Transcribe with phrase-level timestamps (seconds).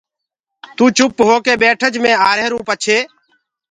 [0.77, 2.97] تو چُپ هوڪي ٻيٺج مي آهيروٚ پڇي